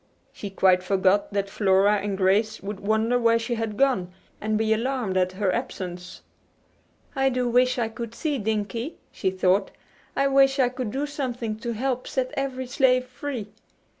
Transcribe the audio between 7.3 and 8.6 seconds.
wish I could see